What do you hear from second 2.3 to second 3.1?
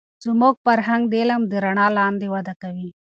وده کوي.